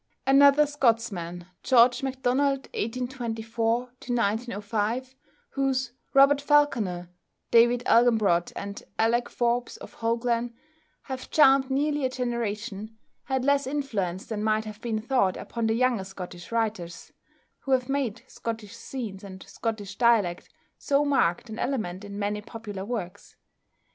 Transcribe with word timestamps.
Another 0.25 0.65
Scotsman, 0.65 1.45
=George 1.61 2.01
MacDonald 2.01 2.67
(1824 2.73 3.89
)=, 2.73 3.89
whose 5.51 5.91
"Robert 6.15 6.41
Falconer," 6.41 7.11
"David 7.51 7.83
Elginbrod," 7.85 8.51
and 8.55 8.81
"Alec 8.97 9.29
Forbes 9.29 9.77
of 9.77 9.93
Howglen," 9.97 10.55
have 11.03 11.29
charmed 11.29 11.69
nearly 11.69 12.03
a 12.03 12.09
generation, 12.09 12.97
had 13.25 13.45
less 13.45 13.67
influence 13.67 14.25
than 14.25 14.43
might 14.43 14.65
have 14.65 14.81
been 14.81 14.99
thought 14.99 15.37
upon 15.37 15.67
the 15.67 15.75
younger 15.75 16.03
Scottish 16.03 16.51
writers, 16.51 17.13
who 17.59 17.71
have 17.73 17.87
made 17.87 18.23
Scottish 18.27 18.75
scenes 18.75 19.23
and 19.23 19.43
Scottish 19.43 19.97
dialect 19.97 20.49
so 20.79 21.05
marked 21.05 21.47
an 21.47 21.59
element 21.59 22.03
in 22.03 22.17
many 22.17 22.41
popular 22.41 22.83
works. 22.83 23.35